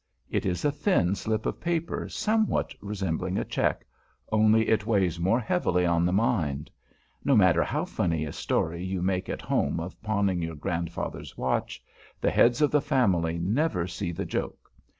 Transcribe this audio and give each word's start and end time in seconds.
It 0.31 0.47
is 0.47 0.65
a 0.65 0.71
thin 0.71 1.13
slip 1.13 1.45
of 1.45 1.59
paper 1.61 2.09
somewhat 2.09 2.73
resembling 2.81 3.37
a 3.37 3.45
check; 3.45 3.85
only 4.31 4.67
it 4.69 4.87
weighs 4.87 5.19
more 5.19 5.39
heavily 5.39 5.85
on 5.85 6.07
the 6.07 6.11
mind. 6.11 6.71
No 7.23 7.35
matter 7.35 7.61
how 7.63 7.85
funny 7.85 8.25
a 8.25 8.33
story 8.33 8.83
you 8.83 9.03
make 9.03 9.29
at 9.29 9.43
home 9.43 9.79
of 9.79 10.01
pawning 10.01 10.41
your 10.41 10.55
Grandfather's 10.55 11.37
watch, 11.37 11.83
the 12.19 12.31
heads 12.31 12.63
of 12.63 12.71
the 12.71 12.81
family 12.81 13.37
never 13.37 13.85
see 13.85 14.11
the 14.11 14.25
joke. 14.25 14.71